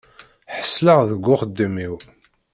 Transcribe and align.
Ḥeṣleɣ 0.57 0.99
deg 1.09 1.23
uxeddim-iw. 1.33 1.95